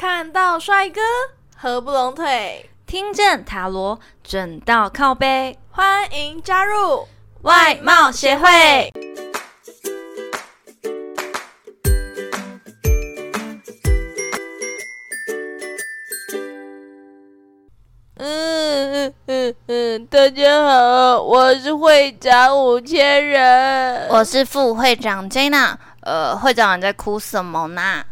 [0.00, 0.98] 看到帅哥
[1.54, 7.06] 合不拢腿，听见塔罗准到靠背，欢迎加入
[7.42, 8.90] 外貌协会。
[18.16, 18.24] 嗯
[18.94, 25.74] 嗯嗯嗯，大家好，我是会长五千人，我是副会长 Jana。
[26.00, 28.02] 呃，会长你在哭什么呢？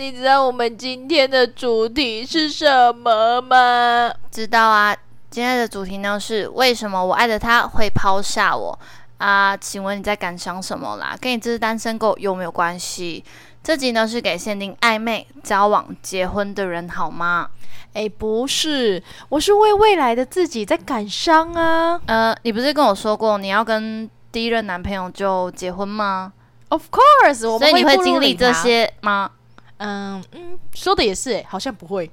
[0.00, 4.10] 你知道我们今天的主题是什么吗？
[4.30, 4.96] 知道啊，
[5.28, 8.78] 今天的主题呢是为什么我爱的他会抛下我
[9.18, 9.54] 啊？
[9.54, 11.14] 请问你在感伤什么啦？
[11.20, 13.22] 跟你这只单身狗有没有关系？
[13.62, 17.50] 这集呢是给限定暧昧、交往、结婚的人好吗？
[17.92, 22.00] 哎，不是，我是为未来的自己在感伤啊。
[22.06, 26.32] 呃，你不是跟我说过你要跟第一任男朋友就结婚吗
[26.70, 29.32] ？Of course，我所以你会经历这些吗？
[29.80, 32.10] 嗯嗯，说的也是，哎，好像不会。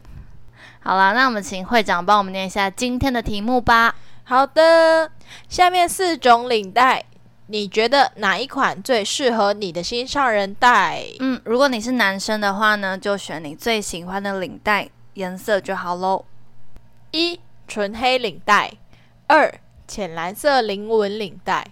[0.80, 3.94] 好了，那我们请会长帮我们念一下今天的题目吧。
[4.24, 5.12] 好的，
[5.50, 7.04] 下面四种领带。
[7.50, 11.06] 你觉得哪一款最适合你的心上人戴？
[11.20, 16.26] 嗯，如果你是男生的话呢，就选你最喜欢的领带颜色就好喽。
[17.12, 18.74] 一纯黑领带，
[19.28, 19.54] 二
[19.88, 21.66] 浅蓝色菱纹领带，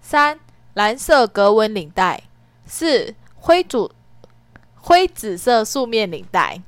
[0.00, 0.40] 三
[0.72, 2.22] 蓝色格纹领带，
[2.64, 3.90] 四灰主
[4.88, 6.58] 灰紫色素面领带。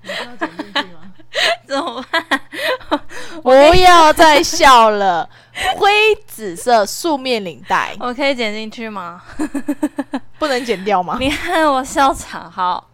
[0.00, 1.00] 你要剪进去吗？
[1.66, 2.24] 怎么办？
[3.42, 5.28] 不要再笑了。
[5.76, 5.90] 灰
[6.24, 9.20] 紫色素面领带，我可以剪进去吗？
[10.38, 11.16] 不能剪掉吗？
[11.18, 12.88] 你看我笑场，好。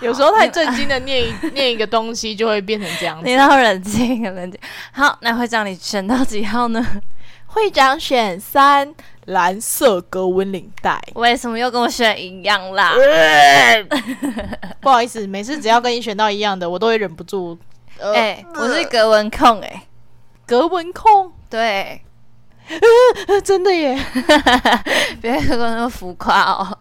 [0.00, 3.20] 有时候太震惊的念一念一个东西，就会变成这样。
[3.24, 4.60] 你要冷静，冷静。
[4.90, 6.84] 好，那会长你选到几号呢？
[7.46, 8.92] 会长选三，
[9.30, 11.00] 蓝色格纹领带。
[11.14, 12.94] 为什么又跟我选一样啦？
[14.80, 17.58] 不好意思，每次只要跟你选到一样的，我都会忍不住。
[18.00, 19.82] 哎，我是格纹控，哎。
[20.46, 22.02] 格纹控，对，
[23.44, 23.96] 真的耶！
[25.22, 26.78] 别那么浮夸哦，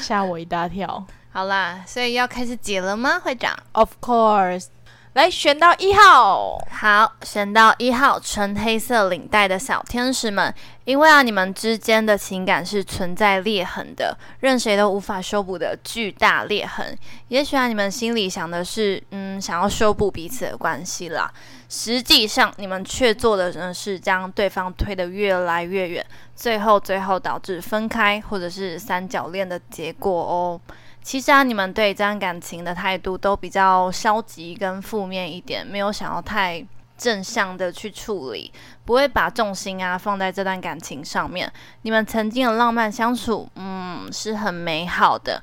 [0.00, 1.06] 吓我一大跳。
[1.32, 4.66] 好啦，所以要开始解了吗，会长？Of course。
[5.14, 10.52] 来选到一号，好，选到一号纯黑色领带的小天使们，
[10.84, 16.98] 因为啊，你们之间的情感是存在裂痕的，任谁都无法修补的巨大裂痕。
[17.28, 21.32] 也许啊，你们心里想的是，嗯，想要修补彼此的关系啦，
[21.68, 26.04] 实际上你们却做的呢是将对方推得越来越远，
[26.34, 30.60] 最后最后导致分开或者是三角恋的结果哦。
[31.04, 36.66] 其实啊，你们对这段感情的态度都比较消极跟负面一点，没有想要太
[36.96, 38.50] 正向的去处理，
[38.86, 41.52] 不会把重心啊放在这段感情上面。
[41.82, 45.42] 你们曾经的浪漫相处，嗯，是很美好的，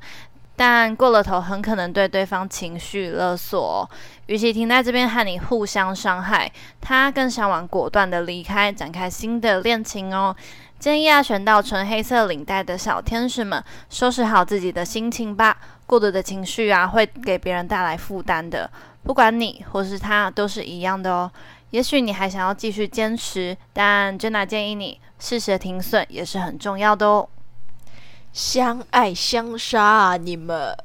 [0.56, 3.88] 但过了头很可能对对方情绪勒索。
[4.26, 10.36] 与其停在这边和你互相伤害，他更想往果断的离开，展开新的恋情哦。
[10.82, 15.56] 建议啊，选到纯黑色领带的小天使们，收拾好自己的心情吧。
[15.86, 18.68] 过度的情绪啊，会给别人带来负担的。
[19.04, 21.32] 不管你或是他，都是一样的哦。
[21.70, 27.30] 也许你还想要继续坚持，但 Jenna 建议你适时停损也是很重要的哦。
[28.34, 30.76] 相爱相杀，你们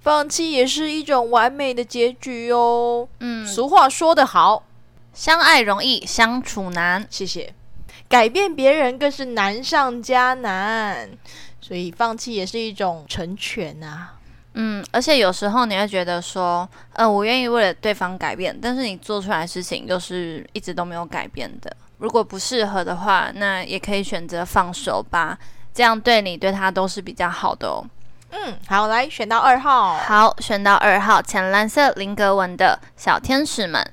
[0.00, 3.06] 放弃也是一种完美的结局哦。
[3.20, 4.62] 嗯，俗话说得好，
[5.12, 7.06] 相爱容易相处难。
[7.10, 7.52] 谢谢。
[8.08, 11.08] 改变别人更是难上加难，
[11.60, 14.08] 所以放弃也是一种成全呐。
[14.54, 21.76] 嗯，而且有时候你会觉得说，嗯，我愿意为了对方改变，但是你做出来的事情就是一直都没有改变的。
[21.98, 25.38] 如果不适合的话，那也可以选择放手吧，
[25.74, 27.84] 这样对你对他都是比较好的哦。
[28.30, 33.86] 嗯，好，来选到二号，好，选到二号浅蓝色菱格纹的小天使们。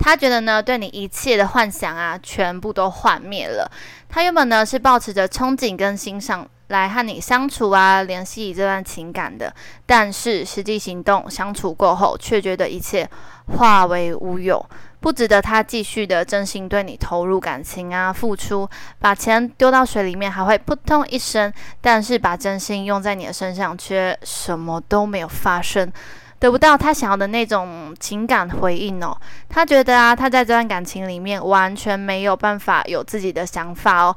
[0.00, 3.70] 他觉得呢，对你一切的幻想啊，全部都幻灭了。
[4.08, 9.54] 他原本呢是抱持着憧憬跟欣赏来和你相处啊，联系这段情感的。
[9.84, 13.08] 但是实际行动相处过后，却觉得一切
[13.56, 14.64] 化为乌有，
[15.00, 18.68] 不值得他继续的真心对你投入感情啊，付出，
[18.98, 25.92] 把钱丢到水里面还会扑通一声，但是把真心用在你的身上，却什么都没有发生。
[26.40, 29.16] 得不到他想要的那种情感回应哦，
[29.48, 34.16] 他觉得啊，他在这段感情里面完全没有办法有自己的想法哦，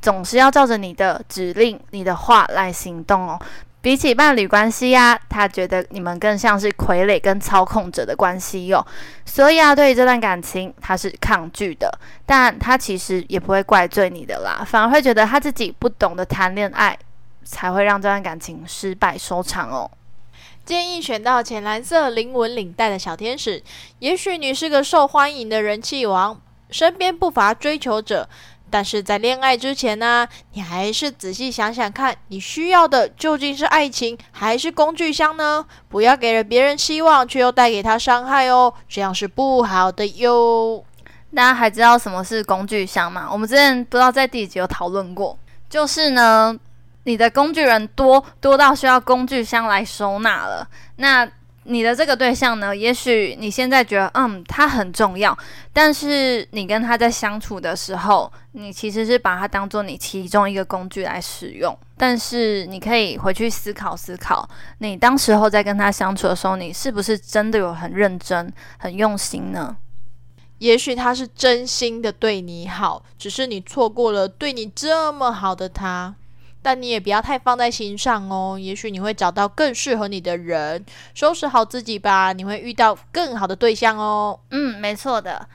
[0.00, 3.38] 总是要照着你的指令、你的话来行动哦。
[3.82, 8.86] 比起伴侣关系呀，他觉得你们更像是傀儡跟操控者的关系哟。
[9.26, 11.92] 所以啊，对于这段感情，他是抗拒的，
[12.24, 16.96] 但他其实也不会怪罪你的啦，反而会觉得他自己不懂得谈恋爱，
[17.44, 19.90] 才会让这段感情失败收场哦。
[20.64, 23.62] 建议选到浅蓝色菱纹领带的小天使。
[23.98, 26.40] 也许你是个受欢迎的人气王，
[26.70, 28.28] 身边不乏追求者。
[28.70, 35.64] 但是在恋爱之前呢，你还是仔细想想看，你需要的究竟是爱情还是工具箱呢？
[35.88, 40.82] 不要给了别人希望，却又带给他伤害哦，这样是不好的哟。
[41.32, 43.28] 大家还知道什么是工具箱吗？
[43.30, 45.38] 我们之前不知道在第几集有讨论过，
[45.68, 46.58] 就是呢。
[47.04, 50.68] 你的工具人多多到需要工具箱来收纳了。
[50.96, 51.26] 那
[51.66, 52.76] 你的这个对象呢？
[52.76, 55.34] 也许你现在觉得，嗯，他很重要，
[55.72, 61.74] 但是你跟他在相处的时候，你其实是把他当做你其中一个工具来使用。
[61.96, 64.46] 但是你可以回去思考思考，
[64.78, 69.74] 你当时候在跟他相处的时候，你是不是真的有很认真、很用心呢？
[70.58, 76.14] 也许他是真心的对你好，只是你错过了对你这么好的他。
[76.64, 80.82] 但你也不要太放在心上哦，也许你会找到更适合你的人。
[81.12, 84.40] 收拾好自己吧，你会遇到更好的对象哦。
[84.50, 85.46] 嗯，没错的。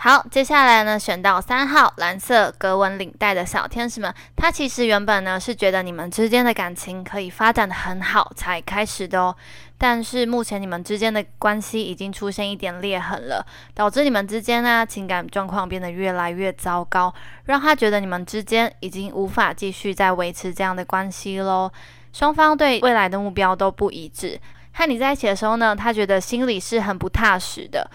[0.00, 9.34] 好，接下来呢，选到三号蓝色格纹领带的小天使们，他其实原本呢是觉得你们之间的感情可以发展的很好才开始的哦。
[9.76, 17.12] 但是目前你们之间的关系已经出现一点裂痕了，导致你们之间呢情感状况变得越来越糟糕，
[17.46, 21.68] 让他觉得你们之间已经无法继续再维持这样的关系喽。
[22.12, 24.40] 双方对未来的目标都不一致，
[24.74, 27.90] 和你在一起的时候呢，他觉得心里是很不踏实的。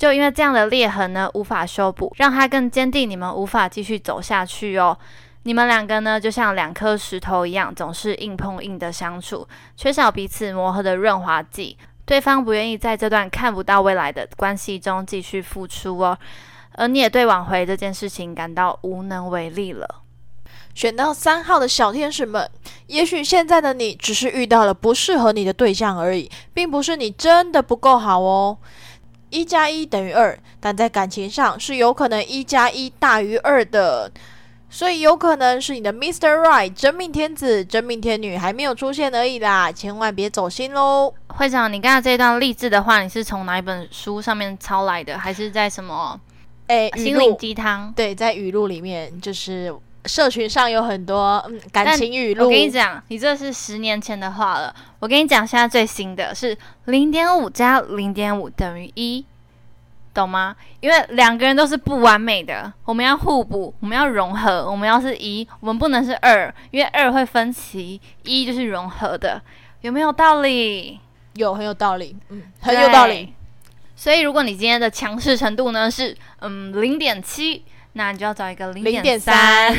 [0.00, 4.96] 就因为这样的裂痕呢无法修补，让他更坚定你们无法继续走下去哦。
[5.42, 11.76] 你们两个呢，就像两颗石头一样，总是硬碰硬的相处，缺少彼此磨合的润滑剂。
[12.06, 16.18] 对方不愿意在这段看不到未来的关系中继续付出哦，
[16.76, 19.86] 而你也对挽回这件事情感到无能为力了。
[20.74, 22.50] 选到三号的小天使们，
[22.86, 28.56] 也许现在的你只是遇到了不适合你的对象而已，并不是你真的不够好哦。
[29.30, 34.10] 一加一等于二，但在感情上是有可能一加一大于二的。
[34.72, 36.32] 所以有可能是你的 Mr.
[36.32, 41.12] Right 真命天子、真命天女还没有出现而已啦，千万别走心喽。
[41.26, 46.20] 会长，你刚才这段励志的话，你是从哪一本书上面抄来的，还是在什么？
[46.68, 47.92] 诶，心灵鸡汤？
[47.96, 49.74] 对，在语录里面，就是
[50.06, 52.44] 社群上有很多嗯感情语录。
[52.44, 54.74] 我跟你讲，你这是十年前的话了。
[54.98, 56.56] 我跟你讲，现在最新的是
[56.86, 59.24] 零点五加零点五等于一。
[60.12, 60.56] 懂吗？
[60.80, 64.68] 因为两个人都是不完美的，我们要互补，我们要融合。
[64.68, 69.40] 我们要是一，我们不能是二，因为二会分歧，一就是融合的，
[69.82, 70.98] 有没有道理？
[71.34, 73.32] 有，很有道理，嗯，很有道理。
[73.94, 77.64] 所以，如果你今天的强势程度呢是嗯零点七，
[77.94, 79.74] 那你就要找一个零点三，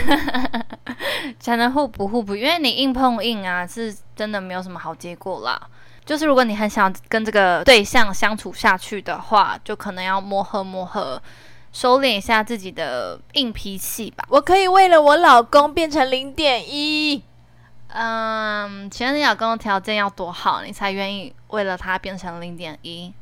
[1.40, 2.36] 才能互补互补。
[2.36, 5.60] 因为你硬碰硬啊，是真的没有什么好结果啦。
[6.04, 11.22] 就是如果你很想跟这个对象相处下去的话，就可能要磨合磨合，
[11.72, 14.25] 收敛一下自己的硬脾气吧。
[14.30, 17.24] 我可以为了我老公变成零点一，
[17.90, 23.13] 嗯，请问你老公的条件要多好，你才愿意为了他变成零点一？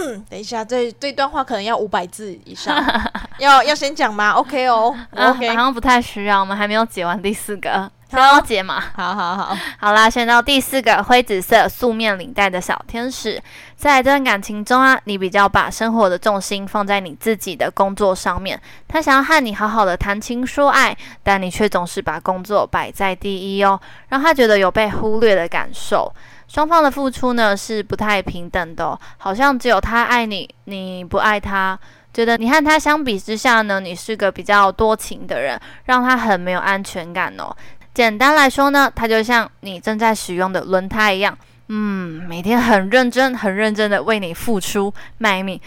[0.28, 2.76] 等一下，这这段话可能要五百字以上，
[3.38, 7.90] 要要先讲吗？OK 哦，OK，好像不太需要，我们还没有解完第四个。
[8.18, 8.82] 要解嘛？
[8.94, 13.42] 好好好，好啦，选到第四个灰紫色素面领带的小天使，
[13.76, 18.60] 在这段感情中啊，你比较把生活的重心放在你自己的工作上面。
[18.88, 26.12] 他想要和你好好的谈情说爱，但你却总是把工作摆在第一哦，让他觉得有被忽略的感受。
[26.48, 31.78] 双方的付出呢是不太平等的，好像只有他爱你，你不爱他。
[32.12, 37.56] 觉得你和他相比之下呢，你是个比较多情的人，让他很没有安全感哦。
[37.94, 41.36] 简单来说呢，它就像你正在使用的轮胎一样，
[41.68, 45.60] 嗯，每天很认真、很认真的为你付出卖命，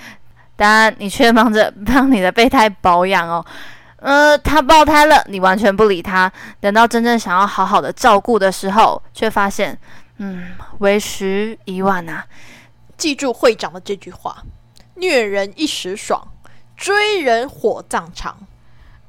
[0.55, 3.45] 但你却忙着帮你的备胎保养哦。
[3.97, 6.31] 呃，他爆胎了，你完全不理他。
[6.59, 9.77] 等到真正想要好好的照顾的时候，却发现，
[10.17, 12.25] 嗯，为时已晚啊！
[12.97, 14.43] 记住会长的这句话：
[14.95, 16.27] 虐人一时爽，
[16.75, 18.37] 追人火葬场。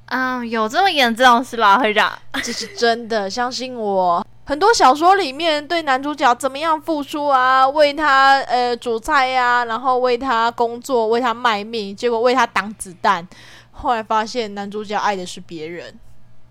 [0.06, 2.12] 嗯，有这么严重是吧，会长？
[2.42, 4.24] 这是真的，相信我。
[4.44, 13.26] 很多小说里面对男主角怎么样付出啊，为他呃煮菜呀，然后为他工作，为他卖命，结果为他挡子弹，
[13.72, 15.98] 后来发现男主角爱的是别人。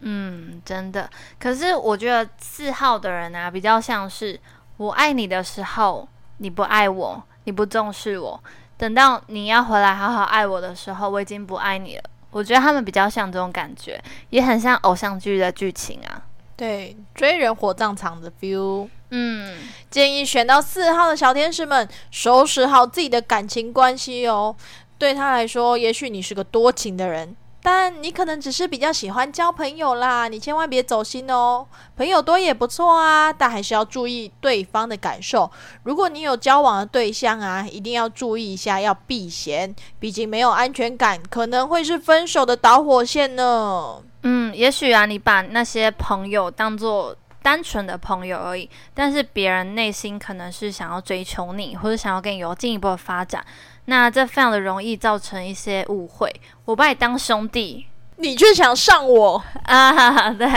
[0.01, 1.09] 嗯，真的。
[1.39, 4.38] 可是我觉得四号的人啊，比较像是
[4.75, 6.05] 我爱你的时候，
[6.39, 8.38] 你不爱我，你不重视我，
[8.77, 12.03] 等到你要回来好好爱我的时候，我已经不爱你了。
[12.35, 13.97] 我觉得他们比较像这种感觉，
[14.29, 16.21] 也很像偶像剧的剧情啊。
[16.57, 18.89] 对，追人火葬场的 feel。
[19.11, 19.57] 嗯，
[19.89, 24.53] 建议选到四号的小天使们，收拾好自己的感情关系哦。
[24.97, 27.33] 对他来说，也许你是个多情的人，
[27.65, 30.27] 但你可能只是比较喜欢交朋友啦。
[30.27, 31.65] 你千万别走心哦，
[31.98, 35.50] 朋友多也不错啊，但还是要注意对方的感受。
[35.81, 44.00] 如果你有交往的对象啊，一定要注意一下，要避嫌，毕竟没有安全感，可能会是分手的导火线呢。
[44.22, 53.45] 嗯，也许啊，你把那些朋友当做单纯的朋友而已，但是别人内心可能是想要追求你，或者想要跟你有进一步的发展，
[53.85, 56.41] 那这非常的容易造成一些误会。
[56.65, 57.85] 我把你当兄弟
[58.17, 60.47] 你却想上我， 啊，对，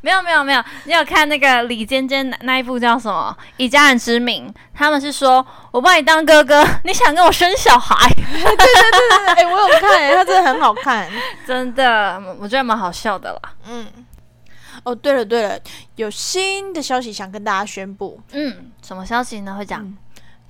[0.00, 4.48] 没有没有没有，你有看那个李尖尖那那一部叫什么《以家人之名》？
[4.72, 7.94] 他们是说我把你当哥哥，你想跟我生小孩，
[9.36, 11.06] 哎、我有看、欸，他真的很好看。
[11.46, 13.40] 真的，我觉得蛮好笑的啦。
[13.66, 13.86] 嗯，
[14.84, 15.58] 哦，对了对了，
[15.96, 18.20] 有新的消息想跟大家宣布。
[18.32, 19.54] 嗯，什么消息呢？
[19.56, 19.96] 会讲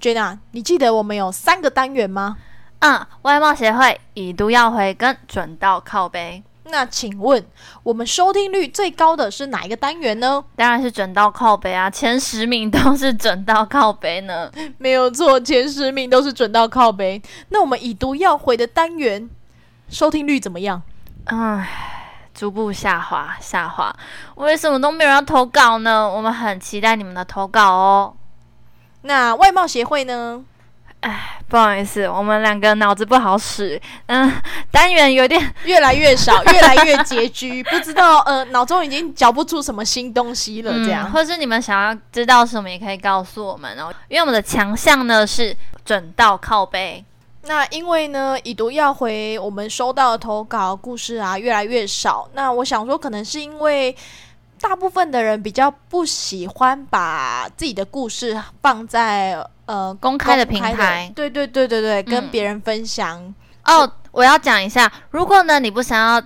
[0.01, 2.37] ？Jenna，你记得我们有三个单元吗？
[2.81, 7.45] 嗯，外貌协会已读要回跟准到靠背，那请问
[7.83, 10.45] 我们收听率最高的是哪一个单元呢？
[10.55, 14.49] 当然是准到靠背啊，前十名都是准到靠背呢。
[14.79, 17.21] 没有错，前十名都是准到靠背。
[17.49, 19.29] 那我们已读要回的单元
[19.89, 20.81] 收听率怎么样？
[21.25, 21.98] 唉，
[22.39, 23.93] 逐步下滑，下滑。
[24.37, 26.09] 为什么都没有人要投稿呢？
[26.09, 28.15] 我们很期待你们的投稿哦。
[29.03, 30.41] 那外貌协会呢？
[31.01, 34.33] 哎不好意思，我们两个脑子不好使，嗯，
[34.71, 41.09] 单元有点越来越少， 越来越拮据，不知道呃脑中已经嚼不出什么新东西了，这样。
[41.09, 43.93] 嗯或是你们想要知道什么，也可以告诉我们哦。
[44.07, 47.05] 因为我们的强项呢是准到靠背，
[47.49, 52.29] 那因为呢，已读要回我们收到的投稿故事啊越来越少。
[52.35, 53.97] 那我想说，可能是因为
[54.61, 61.11] 大部分的人比较不喜欢把自己的故事放在呃公开的平台。
[61.17, 63.35] 对对对对对，跟嗯别人分享。
[63.65, 66.23] 哦，我要讲一下，如果呢你不想要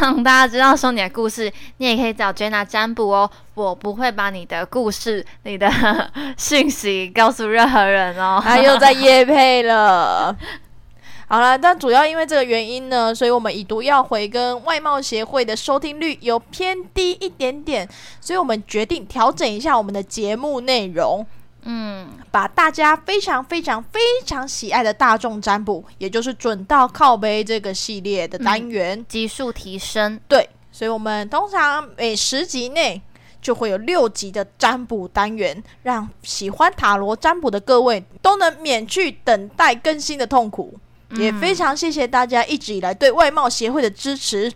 [0.00, 3.30] 让大家知道说你的故事，你也可以找 Jenna 占卜哦。
[3.54, 5.70] 我不会把你的故事、你的
[6.38, 8.40] 讯息告诉任何人哦。
[8.42, 10.36] 他又在夜配了。
[11.28, 17.88] 好了，但主要因为这个原因呢，所以我们已读要回跟外貌协会的收听率有偏低一点点，
[18.20, 21.26] 所以我们决定调整一下我们的节目内容。
[21.64, 30.18] 嗯，把大家非常非常非常喜爱的大众占卜，也就是准到靠背这个系列的单元，级数提升。
[30.28, 33.00] 对，所以我们通常每十集内
[33.40, 40.78] 就会有六集的占卜单元，让喜欢塔罗占卜的各位都能免去等待更新的痛苦。
[41.16, 44.50] 也非常谢谢大家一直以来对外贸协会的支持。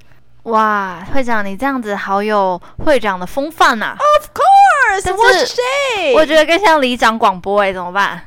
[0.45, 4.56] 哇，会长你这样子好有会长的风范呐、Of course,
[6.15, 8.23] 我觉得更像里长广播哎，怎么办？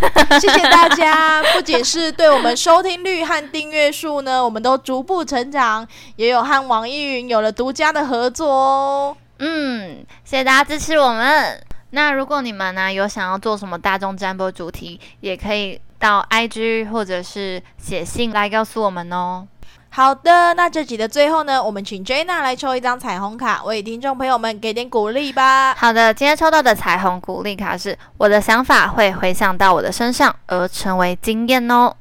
[0.40, 5.86] 谢谢大家， 不仅是对我们收听率和订阅数呢，我们都逐步成长，
[6.16, 9.16] 也有和网易云有了独家的合作哦。
[9.38, 11.60] 嗯，谢谢大家支持我们。
[11.90, 19.46] 那如果你们呢有想要做什么大众占卜主题，也可以到 IG 或者是写信来告诉我们哦。
[19.92, 25.74] 好的，那这集的最后呢，我们请 Jenna 来抽一张彩虹卡，为听众朋友们给点鼓励吧。
[25.74, 31.94] 好的，今天抽到的彩虹鼓励卡是我的想法会回想到我的身上，而成为经验哦。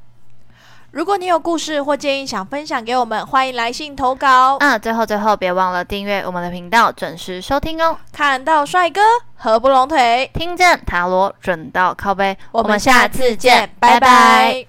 [0.91, 4.57] 如果你有故事或建议想分享给我们，欢迎来信投稿。
[4.59, 7.97] 嗯，最后最后别忘了订阅我们的频道，准时收听哦。
[8.11, 9.01] 看到帅哥
[9.35, 14.68] 合不拢腿，听见塔罗准到靠背，我们下次见，拜拜